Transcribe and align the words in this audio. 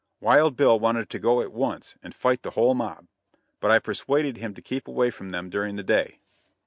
Wild 0.19 0.55
Bill 0.57 0.79
wanted 0.79 1.11
to 1.11 1.19
go 1.19 1.41
at 1.41 1.51
once 1.53 1.93
and 2.01 2.15
fight 2.15 2.41
the 2.41 2.49
whole 2.49 2.73
mob, 2.73 3.05
but 3.59 3.69
I 3.69 3.77
persuaded 3.77 4.37
him 4.37 4.55
to 4.55 4.59
keep 4.63 4.87
away 4.87 5.11
from 5.11 5.29
them 5.29 5.51
during 5.51 5.75
the 5.75 5.83
day. 5.83 6.17